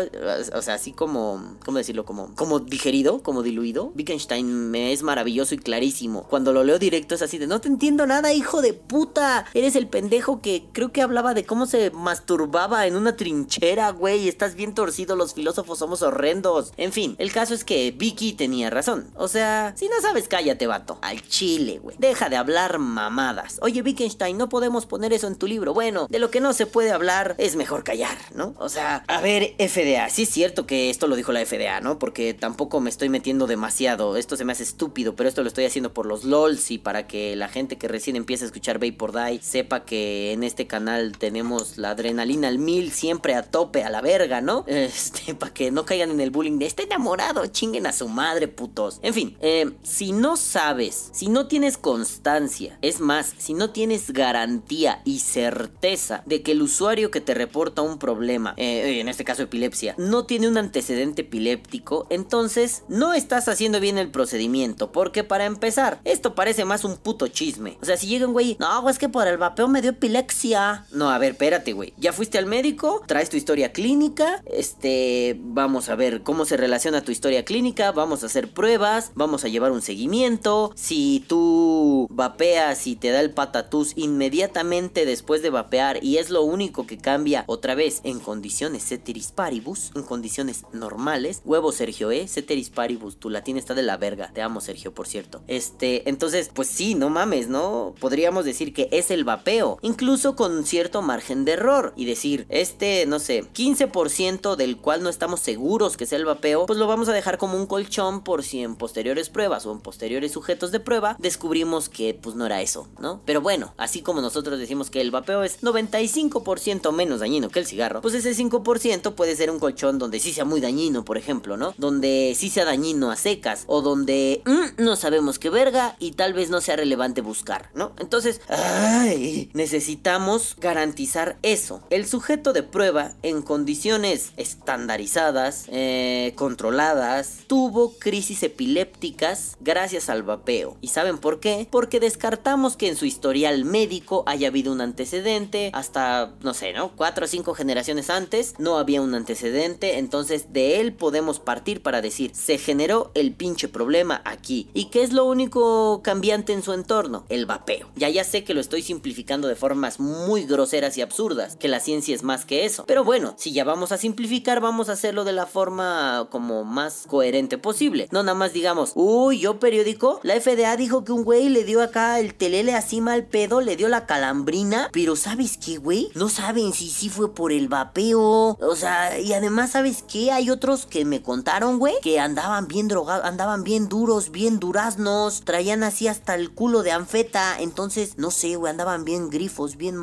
[0.53, 2.05] o sea, así como, ¿cómo decirlo?
[2.05, 6.23] Como, como digerido, como diluido, Wittgenstein me es maravilloso y clarísimo.
[6.29, 9.45] Cuando lo leo directo es así de, no te entiendo nada, hijo de puta.
[9.53, 14.27] Eres el pendejo que creo que hablaba de cómo se masturbaba en una trinchera, güey.
[14.27, 16.73] Estás bien torcido, los filósofos somos horrendos.
[16.77, 19.09] En fin, el caso es que Vicky tenía razón.
[19.15, 20.99] O sea, si no sabes, cállate, vato.
[21.01, 21.95] Al chile, güey.
[21.99, 23.59] Deja de hablar mamadas.
[23.61, 25.73] Oye, Wittgenstein, no podemos poner eso en tu libro.
[25.73, 28.53] Bueno, de lo que no se puede hablar es mejor callar, ¿no?
[28.57, 30.09] O sea, a ver, FDA.
[30.09, 31.99] Sí es cierto que esto lo dijo la FDA, ¿no?
[31.99, 34.17] Porque tampoco me estoy metiendo demasiado.
[34.17, 37.07] Esto se me hace estúpido, pero esto lo estoy haciendo por los LOLs y para
[37.07, 40.80] que la gente que recién empieza a escuchar Vapor Die sepa que en este canal
[41.17, 44.65] tenemos la adrenalina al mil, siempre a tope, a la verga, ¿no?
[44.81, 48.47] Este, para que no caigan en el bullying de este enamorado, chinguen a su madre,
[48.47, 48.99] putos.
[49.03, 54.11] En fin, eh, si no sabes, si no tienes constancia, es más, si no tienes
[54.11, 59.23] garantía y certeza de que el usuario que te reporta un problema, eh, en este
[59.23, 65.23] caso epilepsia, no tiene un antecedente epiléptico, entonces no estás haciendo bien el procedimiento, porque
[65.23, 67.77] para empezar, esto parece más un puto chisme.
[67.81, 70.70] O sea, si llega un güey, no, es que por el vapeo me dio epilepsia.
[70.91, 71.93] No, a ver, espérate, güey.
[71.97, 77.01] Ya fuiste al médico, traes tu historia clínica, este, vamos a ver cómo se relaciona
[77.01, 80.71] tu historia clínica, vamos a hacer pruebas, vamos a llevar un seguimiento.
[80.75, 86.43] Si tú vapeas y te da el patatús inmediatamente después de vapear y es lo
[86.43, 92.27] único que cambia otra vez en condiciones ceteris paribus, en condiciones normales, huevo Sergio, eh,
[92.27, 94.31] ceteris paribus, tu latín está de la verga.
[94.33, 95.41] Te amo, Sergio, por cierto.
[95.47, 97.93] Este, entonces, pues sí, no mames, ¿no?
[97.99, 103.05] Podríamos decir que es el vapeo, incluso con cierto margen de error y decir, este,
[103.05, 107.09] no sé, 15% del cual no estamos seguros que sea el vapeo, pues lo vamos
[107.09, 110.79] a dejar como un colchón por si en posteriores pruebas o en posteriores sujetos de
[110.79, 113.21] prueba descubrimos que pues no era eso, ¿no?
[113.25, 117.65] Pero bueno, así como nosotros decimos que el vapeo es 95% menos dañino que el
[117.65, 121.57] cigarro, pues ese 5% puede ser un colchón donde sí sea muy dañino, por ejemplo,
[121.57, 121.73] ¿no?
[121.77, 126.33] Donde sí sea dañino a secas o donde mm, no sabemos qué verga y tal
[126.33, 127.93] vez no sea relevante buscar, ¿no?
[127.99, 131.81] Entonces, ay, necesitamos garantizar eso.
[131.89, 140.77] El sujeto de prueba en condiciones estandarizadas, eh, controladas, tuvo crisis epilépticas gracias al vapeo.
[140.81, 141.67] ¿Y saben por qué?
[141.69, 146.95] Porque descartamos que en su historial médico haya habido un antecedente hasta, no sé, ¿no?
[146.95, 152.01] Cuatro o cinco generaciones antes no había un antecedente, entonces de él podemos partir para
[152.01, 154.69] decir, se generó el pinche problema aquí.
[154.73, 157.25] ¿Y qué es lo único cambiante en su entorno?
[157.29, 157.89] El vapeo.
[157.95, 161.79] Ya ya sé que lo estoy simplificando de formas muy groseras y absurdas, que la
[161.79, 162.85] ciencia es más que eso.
[162.87, 167.05] Pero bueno, si ya vamos a simplificar, vamos a hacerlo de la forma como más
[167.07, 168.07] coherente posible.
[168.11, 171.81] No nada más digamos, uy, yo periódico, la FDA dijo que un güey le dio
[171.81, 176.09] acá el telele así mal pedo, le dio la calambrina, pero ¿sabes qué, güey?
[176.15, 178.57] No saben si sí fue por el vapeo.
[178.59, 180.31] O sea, y además, ¿sabes qué?
[180.31, 185.41] Hay otros que me contaron, güey, que andaban bien drogados, andaban bien duros, bien duraznos,
[185.41, 187.59] traían así hasta el culo de anfeta.
[187.59, 189.97] Entonces, no sé, güey, andaban bien grifos, bien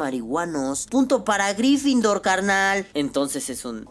[0.91, 2.87] Punto para Gryffindor, carnal.
[2.95, 3.89] Entonces es un...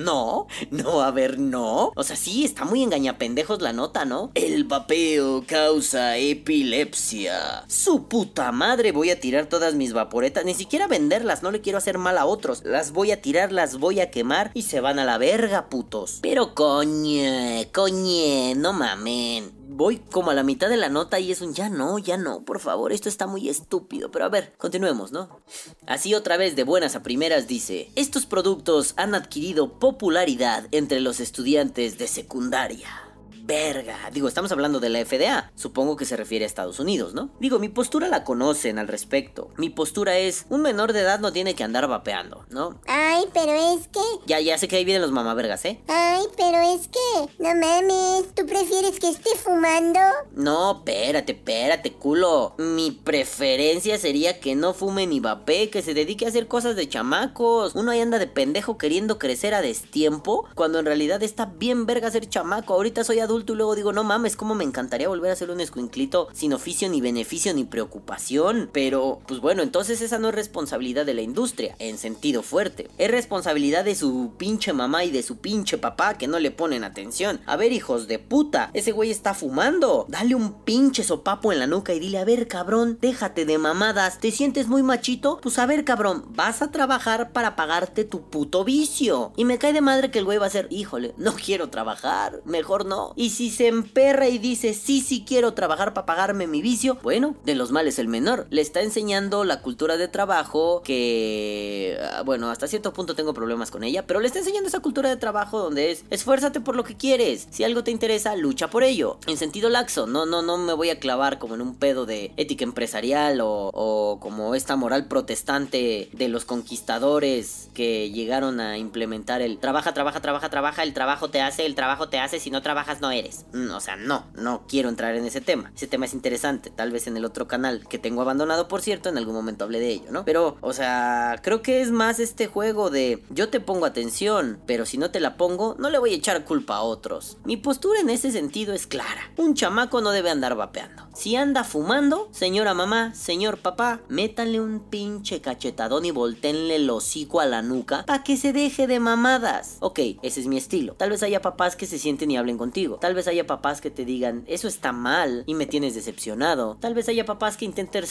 [0.00, 1.92] No, no, a ver, no.
[1.94, 4.30] O sea, sí, está muy engañapendejos la nota, ¿no?
[4.34, 7.64] El vapeo causa epilepsia.
[7.68, 10.46] Su puta madre, voy a tirar todas mis vaporetas.
[10.46, 12.62] Ni siquiera venderlas, no le quiero hacer mal a otros.
[12.64, 16.20] Las voy a tirar, las voy a quemar y se van a la verga, putos.
[16.22, 19.59] Pero coñe, coñe, no mamen.
[19.70, 22.44] Voy como a la mitad de la nota y es un ya no, ya no,
[22.44, 24.10] por favor, esto está muy estúpido.
[24.10, 25.40] Pero a ver, continuemos, ¿no?
[25.86, 31.20] Así otra vez de buenas a primeras dice, estos productos han adquirido popularidad entre los
[31.20, 33.09] estudiantes de secundaria.
[33.50, 34.10] Verga.
[34.12, 35.50] Digo, estamos hablando de la FDA.
[35.56, 37.30] Supongo que se refiere a Estados Unidos, ¿no?
[37.40, 39.50] Digo, mi postura la conocen al respecto.
[39.56, 42.78] Mi postura es, un menor de edad no tiene que andar vapeando, ¿no?
[42.86, 43.98] Ay, pero es que...
[44.26, 45.80] Ya, ya sé que ahí vienen los mamavergas, ¿eh?
[45.88, 47.42] Ay, pero es que...
[47.42, 49.98] No mames, ¿tú prefieres que esté fumando?
[50.36, 52.54] No, espérate, espérate, culo.
[52.56, 56.88] Mi preferencia sería que no fume ni vapee, que se dedique a hacer cosas de
[56.88, 57.74] chamacos.
[57.74, 62.12] Uno ahí anda de pendejo queriendo crecer a destiempo, cuando en realidad está bien verga
[62.12, 62.74] ser chamaco.
[62.74, 65.60] Ahorita soy adulto y luego digo, no mames, como me encantaría volver a ser un
[65.60, 68.70] escuinclito sin oficio, ni beneficio, ni preocupación.
[68.72, 72.88] Pero, pues bueno, entonces esa no es responsabilidad de la industria, en sentido fuerte.
[72.98, 76.84] Es responsabilidad de su pinche mamá y de su pinche papá que no le ponen
[76.84, 77.40] atención.
[77.46, 80.06] A ver, hijos de puta, ese güey está fumando.
[80.08, 84.18] Dale un pinche sopapo en la nuca y dile, a ver, cabrón, déjate de mamadas.
[84.18, 85.38] ¿Te sientes muy machito?
[85.42, 89.32] Pues a ver, cabrón, vas a trabajar para pagarte tu puto vicio.
[89.36, 92.42] Y me cae de madre que el güey va a ser, híjole, no quiero trabajar,
[92.44, 93.12] mejor no.
[93.30, 97.54] Si se emperra y dice, sí, sí quiero trabajar para pagarme mi vicio, bueno, de
[97.54, 98.46] los males el menor.
[98.50, 103.70] Le está enseñando la cultura de trabajo que, ah, bueno, hasta cierto punto tengo problemas
[103.70, 106.84] con ella, pero le está enseñando esa cultura de trabajo donde es, esfuérzate por lo
[106.84, 107.48] que quieres.
[107.50, 109.18] Si algo te interesa, lucha por ello.
[109.26, 112.32] En sentido laxo, no, no, no me voy a clavar como en un pedo de
[112.36, 119.42] ética empresarial o, o como esta moral protestante de los conquistadores que llegaron a implementar
[119.42, 122.62] el trabaja, trabaja, trabaja, trabaja, el trabajo te hace, el trabajo te hace, si no
[122.62, 123.10] trabajas no
[123.52, 125.72] Mm, O sea, no, no quiero entrar en ese tema.
[125.74, 129.08] Ese tema es interesante, tal vez en el otro canal que tengo abandonado, por cierto,
[129.08, 130.24] en algún momento hablé de ello, ¿no?
[130.24, 134.86] Pero, o sea, creo que es más este juego de yo te pongo atención, pero
[134.86, 137.38] si no te la pongo, no le voy a echar culpa a otros.
[137.44, 139.32] Mi postura en ese sentido es clara.
[139.36, 141.08] Un chamaco no debe andar vapeando.
[141.14, 147.40] Si anda fumando, señora mamá, señor papá, métanle un pinche cachetadón y voltenle el hocico
[147.40, 149.76] a la nuca para que se deje de mamadas.
[149.80, 150.94] Ok, ese es mi estilo.
[150.94, 152.96] Tal vez haya papás que se sienten y hablen contigo.
[153.00, 156.76] Tal vez haya papás que te digan, eso está mal y me tienes decepcionado.
[156.80, 158.04] Tal vez haya papás que intenten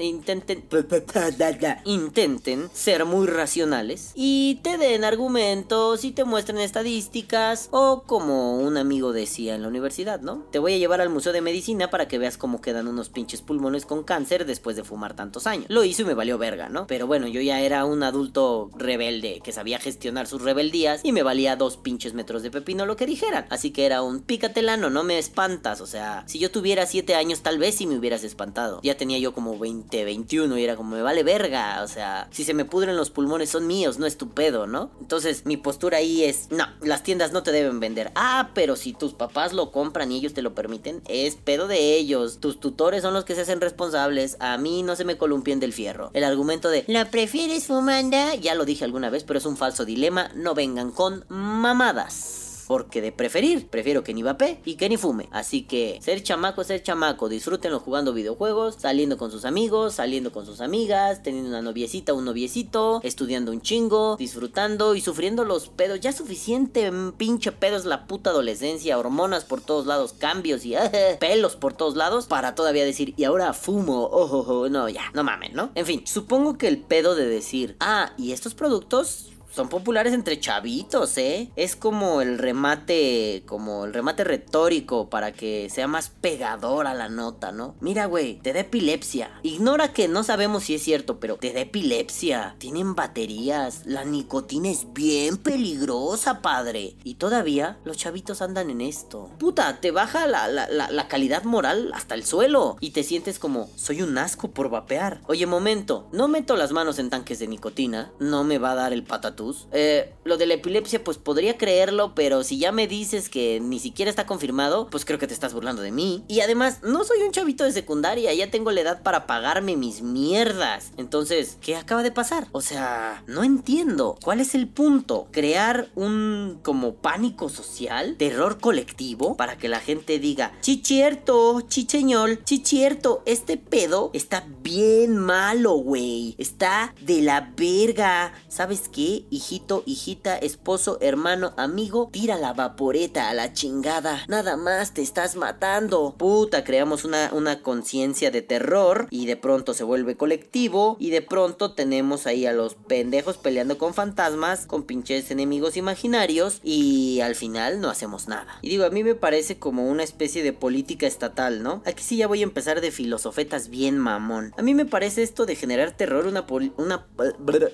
[0.00, 0.64] intenten,
[1.84, 8.76] intenten ser muy racionales y te den argumentos y te muestren estadísticas o como un
[8.76, 10.44] amigo decía en la universidad, ¿no?
[10.50, 13.42] Te voy a llevar al Museo de Medicina para que veas cómo quedan unos pinches
[13.42, 15.66] pulmones con cáncer después de fumar tantos años.
[15.68, 16.86] Lo hizo y me valió verga, ¿no?
[16.86, 21.22] Pero bueno, yo ya era un adulto rebelde que sabía gestionar sus rebeldías y me
[21.22, 23.46] valía dos pinches metros de pepino lo que dijeran.
[23.50, 25.80] Así que era un pícatelano, no me espantas.
[25.80, 28.80] O sea, si yo tuviera 7 años, tal vez sí me hubieras espantado.
[28.82, 31.82] Ya tenía yo como 20, 21 y era como, me vale verga.
[31.82, 34.90] O sea, si se me pudren los pulmones son míos, no es tu pedo, ¿no?
[35.00, 38.12] Entonces, mi postura ahí es, no, las tiendas no te deben vender.
[38.14, 41.96] Ah, pero si tus papás lo compran y ellos te lo permiten, es pedo de
[41.96, 42.38] ellos.
[42.40, 44.36] Tus tutores son los que se hacen responsables.
[44.40, 46.10] A mí no se me columpien del fierro.
[46.14, 48.34] El argumento de, ¿la prefieres fumanda?
[48.36, 50.30] Ya lo dije alguna vez, pero es un falso dilema.
[50.34, 52.41] No vengan con mamadas.
[52.72, 55.28] Porque de preferir, prefiero que ni vape y que ni fume.
[55.30, 57.28] Así que ser chamaco ser chamaco.
[57.28, 62.24] Disfrútenlo jugando videojuegos, saliendo con sus amigos, saliendo con sus amigas, teniendo una noviecita, un
[62.24, 66.00] noviecito, estudiando un chingo, disfrutando y sufriendo los pedos.
[66.00, 70.74] Ya suficiente mm, pinche pedos la puta adolescencia, hormonas por todos lados, cambios y
[71.20, 74.70] pelos por todos lados para todavía decir, y ahora fumo, oh".
[74.70, 75.72] no, ya, no mamen, ¿no?
[75.74, 80.40] En fin, supongo que el pedo de decir, ah, y estos productos son populares entre
[80.40, 81.50] chavitos, ¿eh?
[81.56, 87.08] Es como el remate, como el remate retórico para que sea más pegador a la
[87.08, 87.74] nota, ¿no?
[87.80, 89.30] Mira, güey, te da epilepsia.
[89.42, 92.56] Ignora que no sabemos si es cierto, pero te da epilepsia.
[92.58, 93.82] Tienen baterías.
[93.84, 96.96] La nicotina es bien peligrosa, padre.
[97.04, 99.30] Y todavía los chavitos andan en esto.
[99.38, 102.76] Puta, te baja la, la, la, la calidad moral hasta el suelo.
[102.80, 105.20] Y te sientes como, soy un asco por vapear.
[105.26, 108.12] Oye, momento, no meto las manos en tanques de nicotina.
[108.18, 109.41] No me va a dar el patatú
[109.72, 113.78] eh, lo de la epilepsia, pues podría creerlo, pero si ya me dices que ni
[113.78, 116.24] siquiera está confirmado, pues creo que te estás burlando de mí.
[116.28, 120.02] Y además, no soy un chavito de secundaria, ya tengo la edad para pagarme mis
[120.02, 120.92] mierdas.
[120.96, 122.48] Entonces, ¿qué acaba de pasar?
[122.52, 124.18] O sea, no entiendo.
[124.22, 125.28] ¿Cuál es el punto?
[125.30, 128.16] ¿Crear un como pánico social?
[128.18, 129.36] ¿Terror colectivo?
[129.36, 136.34] Para que la gente diga, chichierto, chicheñol, chichierto, este pedo está bien malo, güey.
[136.38, 138.32] Está de la verga.
[138.48, 139.24] ¿Sabes qué?
[139.32, 144.24] Hijito, hijita, esposo, hermano, amigo, tira la vaporeta a la chingada.
[144.28, 146.14] Nada más te estás matando.
[146.18, 151.22] Puta, creamos una, una conciencia de terror y de pronto se vuelve colectivo y de
[151.22, 157.34] pronto tenemos ahí a los pendejos peleando con fantasmas, con pinches enemigos imaginarios y al
[157.34, 158.58] final no hacemos nada.
[158.60, 161.82] Y digo, a mí me parece como una especie de política estatal, ¿no?
[161.86, 164.52] Aquí sí ya voy a empezar de filosofetas bien mamón.
[164.58, 166.44] A mí me parece esto de generar terror una,
[166.76, 167.06] una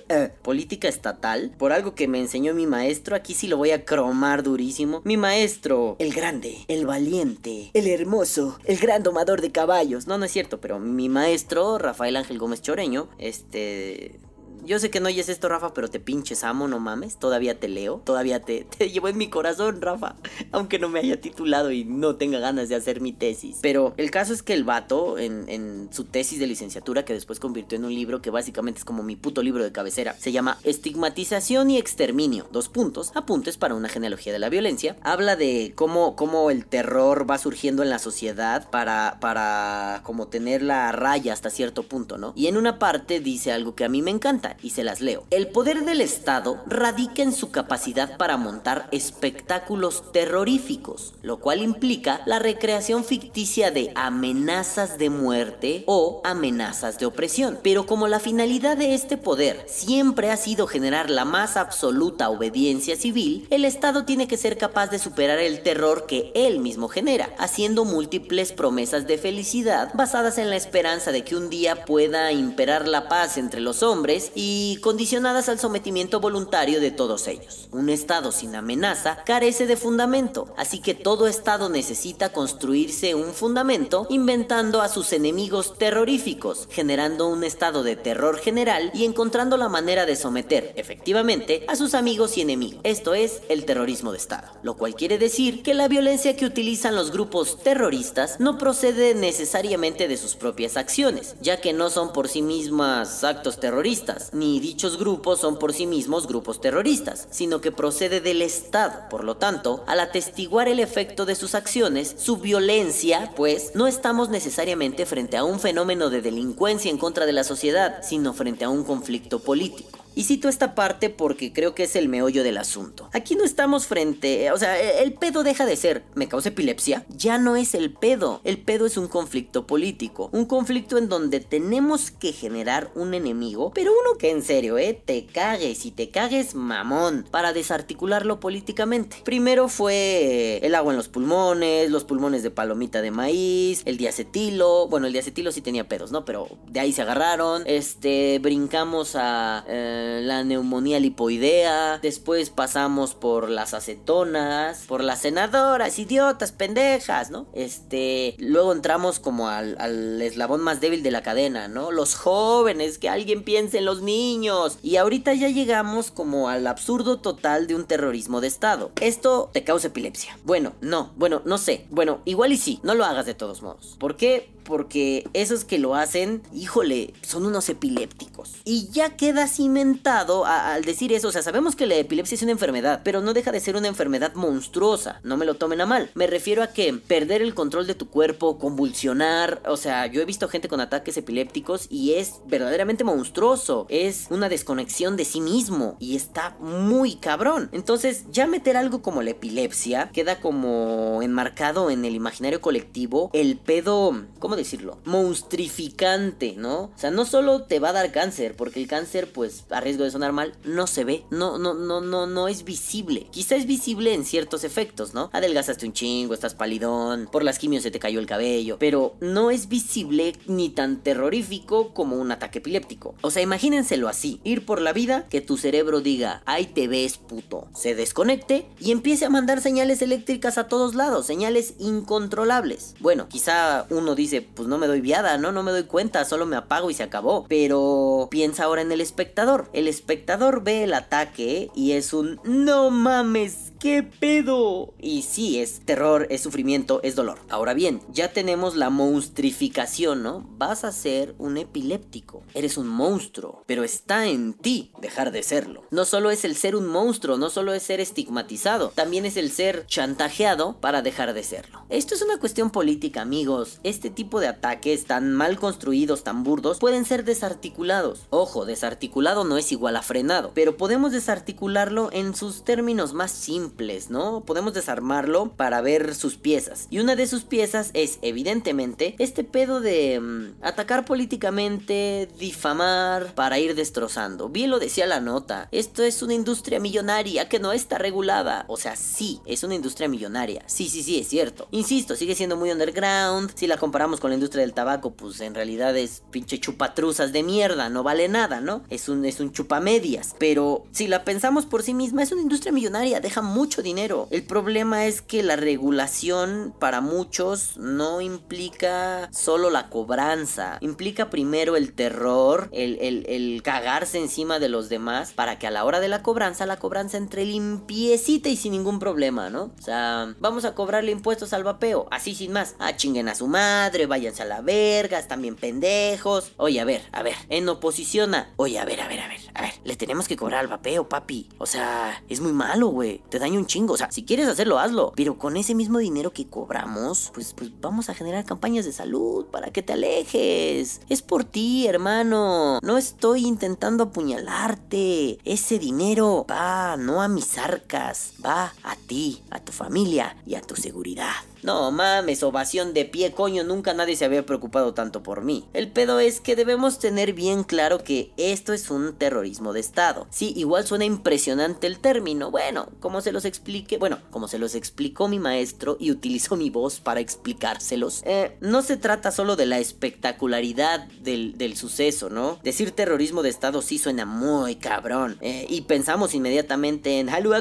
[0.09, 3.15] eh, política estatal por algo que me enseñó mi maestro.
[3.15, 5.01] Aquí sí lo voy a cromar durísimo.
[5.03, 10.07] Mi maestro, el grande, el valiente, el hermoso, el gran domador de caballos.
[10.07, 14.19] No, no es cierto, pero mi maestro, Rafael Ángel Gómez Choreño, este
[14.65, 17.17] yo sé que no oyes esto, Rafa, pero te pinches amo, no mames.
[17.17, 20.15] Todavía te leo, todavía te, te llevo en mi corazón, Rafa.
[20.51, 23.59] Aunque no me haya titulado y no tenga ganas de hacer mi tesis.
[23.61, 27.39] Pero el caso es que el vato, en, en su tesis de licenciatura, que después
[27.39, 30.57] convirtió en un libro que básicamente es como mi puto libro de cabecera, se llama
[30.63, 32.47] Estigmatización y Exterminio.
[32.51, 34.97] Dos puntos, apuntes para una genealogía de la violencia.
[35.01, 40.61] Habla de cómo, cómo el terror va surgiendo en la sociedad para, para como tener
[40.61, 42.33] la raya hasta cierto punto, ¿no?
[42.35, 45.23] Y en una parte dice algo que a mí me encanta y se las leo.
[45.29, 52.21] El poder del Estado radica en su capacidad para montar espectáculos terroríficos, lo cual implica
[52.25, 57.59] la recreación ficticia de amenazas de muerte o amenazas de opresión.
[57.63, 62.95] Pero como la finalidad de este poder siempre ha sido generar la más absoluta obediencia
[62.95, 67.29] civil, el Estado tiene que ser capaz de superar el terror que él mismo genera,
[67.37, 72.87] haciendo múltiples promesas de felicidad basadas en la esperanza de que un día pueda imperar
[72.87, 77.67] la paz entre los hombres y condicionadas al sometimiento voluntario de todos ellos.
[77.73, 84.07] Un Estado sin amenaza carece de fundamento, así que todo Estado necesita construirse un fundamento
[84.09, 90.05] inventando a sus enemigos terroríficos, generando un estado de terror general y encontrando la manera
[90.05, 92.79] de someter, efectivamente, a sus amigos y enemigos.
[92.85, 96.95] Esto es el terrorismo de Estado, lo cual quiere decir que la violencia que utilizan
[96.95, 102.29] los grupos terroristas no procede necesariamente de sus propias acciones, ya que no son por
[102.29, 107.71] sí mismas actos terroristas, ni dichos grupos son por sí mismos grupos terroristas, sino que
[107.71, 109.09] procede del Estado.
[109.09, 114.29] Por lo tanto, al atestiguar el efecto de sus acciones, su violencia, pues, no estamos
[114.29, 118.69] necesariamente frente a un fenómeno de delincuencia en contra de la sociedad, sino frente a
[118.69, 119.99] un conflicto político.
[120.19, 123.09] Y cito esta parte porque creo que es el meollo del asunto.
[123.13, 127.05] Aquí no estamos frente, o sea, e, el pedo deja de ser, me causa epilepsia,
[127.07, 131.39] ya no es el pedo, el pedo es un conflicto político, un conflicto en donde
[131.39, 136.09] tenemos que generar un enemigo, pero uno que en serio, eh, te cagues y te
[136.09, 139.21] cagues mamón para desarticularlo políticamente.
[139.23, 144.89] Primero fue el agua en los pulmones, los pulmones de palomita de maíz, el diacetilo,
[144.89, 146.25] bueno, el diacetilo sí tenía pedos, ¿no?
[146.25, 149.63] Pero de ahí se agarraron, este, brincamos a...
[149.69, 157.47] Eh, la neumonía lipoidea, después pasamos por las acetonas, por las senadoras, idiotas, pendejas, ¿no?
[157.53, 161.91] Este, luego entramos como al, al eslabón más débil de la cadena, ¿no?
[161.91, 164.79] Los jóvenes, que alguien piense en los niños.
[164.83, 168.91] Y ahorita ya llegamos como al absurdo total de un terrorismo de Estado.
[169.01, 170.37] Esto te causa epilepsia.
[170.43, 171.85] Bueno, no, bueno, no sé.
[171.89, 173.95] Bueno, igual y sí, no lo hagas de todos modos.
[173.99, 174.49] ¿Por qué?
[174.69, 178.53] Porque esos que lo hacen, híjole, son unos epilépticos.
[178.63, 182.51] Y ya queda cimentado al decir eso, o sea, sabemos que la epilepsia es una
[182.51, 186.11] enfermedad, pero no deja de ser una enfermedad monstruosa, no me lo tomen a mal.
[186.13, 190.25] Me refiero a que perder el control de tu cuerpo, convulsionar, o sea, yo he
[190.25, 195.97] visto gente con ataques epilépticos y es verdaderamente monstruoso, es una desconexión de sí mismo
[195.99, 197.69] y está muy cabrón.
[197.71, 203.57] Entonces, ya meter algo como la epilepsia queda como enmarcado en el imaginario colectivo el
[203.57, 204.99] pedo, ¿cómo decirlo?
[205.05, 206.83] Monstrificante, ¿no?
[206.83, 210.03] O sea, no solo te va a dar cáncer, porque el cáncer, pues, a riesgo
[210.03, 213.27] de sonar mal, no se ve, no, no, no, no, no es visible.
[213.31, 215.29] Quizá es visible en ciertos efectos, ¿no?
[215.33, 219.51] Adelgazaste un chingo, estás palidón, por las quimios se te cayó el cabello, pero no
[219.51, 223.15] es visible ni tan terrorífico como un ataque epiléptico.
[223.21, 227.17] O sea, imagínenselo así, ir por la vida, que tu cerebro diga, ahí te ves
[227.17, 232.95] puto, se desconecte y empiece a mandar señales eléctricas a todos lados, señales incontrolables.
[232.99, 235.51] Bueno, quizá uno dice, pues no me doy viada, ¿no?
[235.51, 237.45] No me doy cuenta, solo me apago y se acabó.
[237.47, 239.69] Pero piensa ahora en el espectador.
[239.73, 244.93] El espectador ve el ataque y es un no mames ¿qué pedo?
[244.99, 247.39] Y sí, es terror, es sufrimiento, es dolor.
[247.49, 250.45] Ahora bien, ya tenemos la monstrificación, ¿no?
[250.57, 252.43] Vas a ser un epiléptico.
[252.53, 255.83] Eres un monstruo, pero está en ti dejar de serlo.
[255.91, 259.51] No solo es el ser un monstruo, no solo es ser estigmatizado, también es el
[259.51, 261.85] ser chantajeado para dejar de serlo.
[261.89, 263.79] Esto es una cuestión política, amigos.
[263.83, 268.27] Este tipo de ataques tan mal construidos, tan burdos, pueden ser desarticulados.
[268.29, 273.68] Ojo, desarticulado no es igual a frenado, pero podemos desarticularlo en sus términos más simples,
[274.09, 274.41] ¿no?
[274.45, 276.87] Podemos desarmarlo para ver sus piezas.
[276.89, 283.59] Y una de sus piezas es, evidentemente, este pedo de mm, atacar políticamente, difamar, para
[283.59, 284.49] ir destrozando.
[284.49, 285.69] Bien lo decía la nota.
[285.71, 288.65] Esto es una industria millonaria que no está regulada.
[288.67, 290.63] O sea, sí, es una industria millonaria.
[290.67, 291.67] Sí, sí, sí, es cierto.
[291.71, 293.51] Insisto, sigue siendo muy underground.
[293.55, 297.43] Si la comparamos con la industria del tabaco, pues en realidad es pinche chupatruzas de
[297.43, 297.89] mierda.
[297.89, 298.83] No vale nada, ¿no?
[298.89, 300.35] Es un, es un chupamedias.
[300.37, 303.19] Pero si la pensamos por sí misma, es una industria millonaria.
[303.19, 304.29] Deja mucho dinero.
[304.31, 310.77] El problema es que la regulación para muchos no implica solo la cobranza.
[310.79, 315.71] Implica primero el terror, el, el, el cagarse encima de los demás para que a
[315.71, 319.71] la hora de la cobranza, la cobranza entre limpiecita y sin ningún problema, ¿no?
[319.77, 322.75] O sea, vamos a cobrarle impuestos al vapeo, así sin más.
[322.79, 326.53] Ah, chinguen a su madre, váyanse a la verga, están bien pendejos.
[326.55, 328.53] Oye, a ver, a ver, en oposición a...
[328.55, 331.09] Oye, a ver, a ver, a ver, a ver, le tenemos que cobrar al vapeo,
[331.09, 331.49] papi.
[331.57, 333.21] O sea, es muy malo, güey.
[333.29, 333.93] Te un chingo.
[333.93, 335.13] O sea, si quieres hacerlo, hazlo.
[335.15, 339.45] Pero con ese mismo dinero que cobramos, pues, pues vamos a generar campañas de salud
[339.45, 341.01] para que te alejes.
[341.09, 342.79] Es por ti, hermano.
[342.81, 345.39] No estoy intentando apuñalarte.
[345.45, 350.61] Ese dinero va no a mis arcas, va a ti, a tu familia y a
[350.61, 351.33] tu seguridad.
[351.63, 355.65] No mames, ovación de pie, coño, nunca nadie se había preocupado tanto por mí.
[355.73, 360.27] El pedo es que debemos tener bien claro que esto es un terrorismo de Estado.
[360.29, 362.51] Sí, igual suena impresionante el término.
[362.51, 366.69] Bueno, como se los explique, bueno, como se los explicó mi maestro y utilizó mi
[366.69, 372.59] voz para explicárselos, eh, no se trata solo de la espectacularidad del, del, suceso, ¿no?
[372.63, 375.37] Decir terrorismo de Estado sí suena muy cabrón.
[375.41, 377.53] Eh, y pensamos inmediatamente en Halu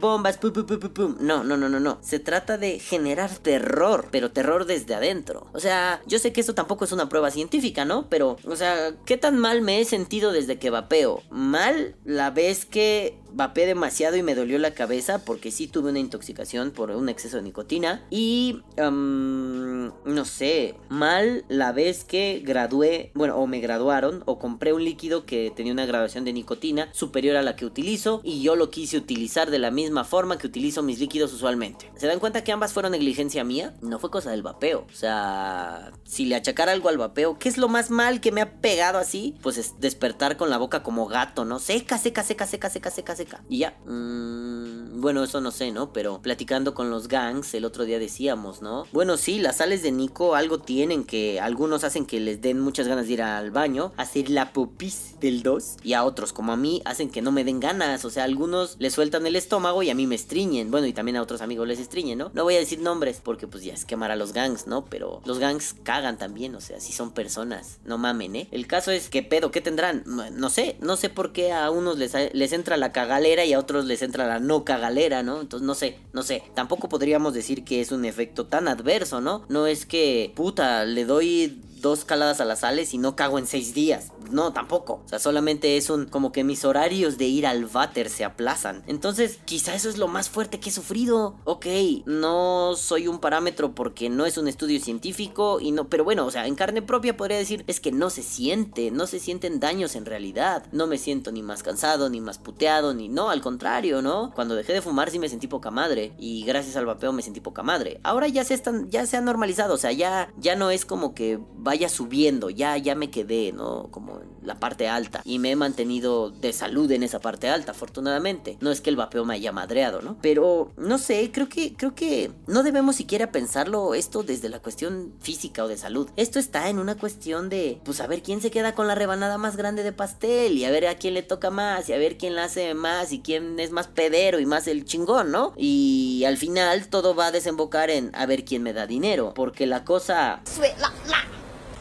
[0.00, 1.16] bombas, pum, pum, pum, pum.
[1.20, 1.98] No, no, no, no, no.
[2.02, 5.46] Se trata de generar terror, pero terror desde adentro.
[5.52, 8.06] O sea, yo sé que esto tampoco es una prueba científica, ¿no?
[8.08, 11.22] Pero, o sea, ¿qué tan mal me he sentido desde que vapeo?
[11.30, 15.98] Mal la vez que vapé demasiado y me dolió la cabeza porque sí tuve una
[15.98, 18.04] intoxicación por un exceso de nicotina.
[18.10, 24.84] Y, no sé, mal la vez que gradué, bueno, o me graduaron, o compré un
[24.84, 28.70] líquido que tenía una graduación de nicotina superior a la que utilizo y yo lo
[28.70, 31.90] quise utilizar de la misma forma que utilizo mis líquidos usualmente.
[31.96, 33.74] ¿Se dan cuenta que ambas fueron negligencia mía?
[33.80, 34.86] No fue cosa del vapeo.
[34.90, 38.40] O sea, si le achacara algo al vapeo, ¿qué es lo más mal que me
[38.40, 39.36] ha pegado así?
[39.42, 41.58] Pues es despertar con la boca como gato, ¿no?
[41.58, 43.21] Seca, seca, seca, seca, seca, seca, seca.
[43.48, 43.76] Y ya.
[43.86, 45.92] Mmm, bueno, eso no sé, ¿no?
[45.92, 48.86] Pero platicando con los gangs el otro día decíamos, ¿no?
[48.92, 52.86] Bueno, sí, las sales de Nico algo tienen que algunos hacen que les den muchas
[52.86, 56.56] ganas de ir al baño, hacer la popis del 2 y a otros como a
[56.56, 59.90] mí hacen que no me den ganas, o sea, algunos les sueltan el estómago y
[59.90, 62.30] a mí me estriñen, bueno, y también a otros amigos les estriñen, ¿no?
[62.34, 64.84] No voy a decir nombres porque pues ya es quemar a los gangs, ¿no?
[64.86, 68.48] Pero los gangs cagan también, o sea, si son personas, no mamen, ¿eh?
[68.50, 70.04] El caso es que pedo, ¿qué tendrán?
[70.06, 73.58] No sé, no sé por qué a unos les, les entra la cagalera y a
[73.58, 75.42] otros les entra la no cagalera, ¿no?
[75.42, 76.42] Entonces no sé, no sé.
[76.54, 79.44] Tampoco podríamos decir que es un efecto tan adverso, ¿no?
[79.50, 83.46] No es que, puta, le doy dos caladas a las sales y no cago en
[83.46, 84.12] seis días.
[84.30, 85.02] No, tampoco.
[85.04, 88.82] O sea, solamente es un como que mis horarios de ir al váter se aplazan.
[88.86, 91.36] Entonces, quizá eso es lo más fuerte que he sufrido.
[91.44, 91.66] Ok,
[92.06, 96.30] no soy un parámetro porque no es un estudio científico y no, pero bueno, o
[96.30, 99.96] sea, en carne propia podría decir es que no se siente, no se sienten daños
[99.96, 100.64] en realidad.
[100.72, 104.32] No me siento ni más cansado, ni más puteado, ni no, al contrario, ¿no?
[104.34, 107.40] Cuando dejé de fumar sí me sentí poca madre y gracias al vapeo me sentí
[107.40, 108.00] poca madre.
[108.02, 111.14] Ahora ya se están, ya se ha normalizado, o sea, ya, ya no es como
[111.14, 111.38] que
[111.72, 113.88] vaya subiendo, ya, ya me quedé, ¿no?
[113.90, 115.22] Como en la parte alta.
[115.24, 118.58] Y me he mantenido de salud en esa parte alta, afortunadamente.
[118.60, 120.18] No es que el vapeo me haya madreado, ¿no?
[120.20, 125.14] Pero, no sé, creo que, creo que no debemos siquiera pensarlo esto desde la cuestión
[125.20, 126.10] física o de salud.
[126.16, 129.38] Esto está en una cuestión de, pues a ver quién se queda con la rebanada
[129.38, 132.18] más grande de pastel y a ver a quién le toca más y a ver
[132.18, 135.54] quién la hace más y quién es más pedero y más el chingón, ¿no?
[135.56, 139.66] Y al final todo va a desembocar en a ver quién me da dinero, porque
[139.66, 140.42] la cosa...
[140.78, 140.92] La,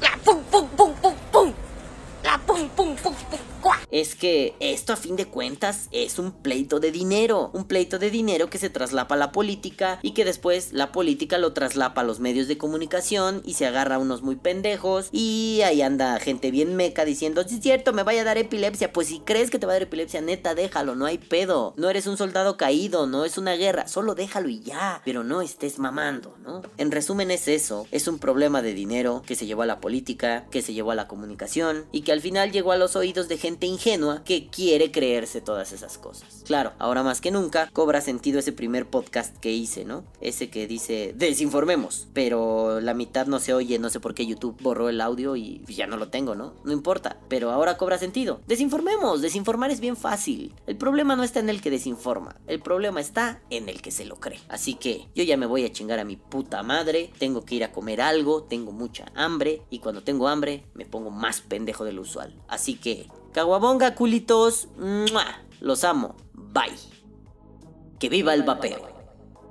[0.02, 1.54] la, la, pum, pum, pum, pum, pum.
[2.24, 2.96] La pum, pum,
[3.92, 8.10] es que esto a fin de cuentas es un pleito de dinero, un pleito de
[8.10, 12.04] dinero que se traslapa a la política y que después la política lo traslapa a
[12.04, 16.52] los medios de comunicación y se agarra a unos muy pendejos y ahí anda gente
[16.52, 19.60] bien meca diciendo, si es cierto, me vaya a dar epilepsia, pues si crees que
[19.60, 23.08] te va a dar epilepsia, neta, déjalo, no hay pedo, no eres un soldado caído,
[23.08, 26.62] no es una guerra, solo déjalo y ya, pero no estés mamando, ¿no?
[26.78, 30.46] En resumen es eso, es un problema de dinero que se llevó a la política,
[30.52, 33.38] que se llevó a la comunicación y que al final llegó a los oídos de
[33.38, 36.44] gente ingenua que quiere creerse todas esas cosas.
[36.46, 40.04] Claro, ahora más que nunca cobra sentido ese primer podcast que hice, ¿no?
[40.20, 44.58] Ese que dice desinformemos, pero la mitad no se oye, no sé por qué YouTube
[44.62, 46.54] borró el audio y ya no lo tengo, ¿no?
[46.64, 48.42] No importa, pero ahora cobra sentido.
[48.48, 50.54] Desinformemos, desinformar es bien fácil.
[50.68, 54.06] El problema no está en el que desinforma, el problema está en el que se
[54.06, 54.40] lo cree.
[54.50, 57.64] Así que yo ya me voy a chingar a mi puta madre, tengo que ir
[57.64, 61.94] a comer algo, tengo mucha hambre y cuando tengo hambre me pongo más pendejo de
[61.94, 62.34] lo usual.
[62.48, 64.68] Así que Caguabonga, culitos.
[65.60, 66.16] Los amo.
[66.34, 66.78] Bye.
[68.00, 68.88] Que viva el vapeo.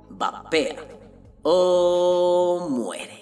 [0.09, 0.75] Vapea.
[1.43, 3.19] O muere.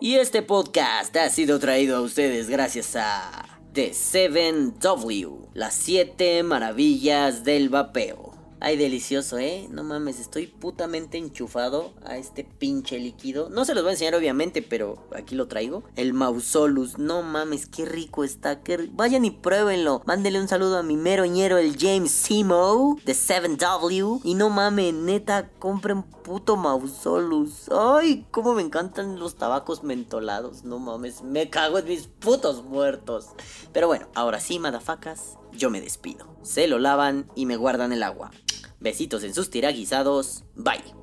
[0.00, 7.44] Y este podcast ha sido traído a ustedes gracias a The 7W, las 7 maravillas
[7.44, 8.31] del vapeo.
[8.64, 9.66] Ay, delicioso, ¿eh?
[9.72, 13.48] No mames, estoy putamente enchufado a este pinche líquido.
[13.50, 15.82] No se los voy a enseñar, obviamente, pero aquí lo traigo.
[15.96, 16.96] El Mausolus.
[16.96, 18.60] No mames, qué rico está.
[18.92, 20.02] Vayan y pruébenlo.
[20.06, 24.20] Mándenle un saludo a mi mero ñero, el James Simo, de 7W.
[24.22, 27.68] Y no mames, neta, compren puto Mausolus.
[27.68, 30.62] Ay, cómo me encantan los tabacos mentolados.
[30.62, 33.30] No mames, me cago en mis putos muertos.
[33.72, 36.36] Pero bueno, ahora sí, madafacas, yo me despido.
[36.42, 38.30] Se lo lavan y me guardan el agua.
[38.80, 40.44] Besitos en sus tiraguisados.
[40.56, 41.01] Bye.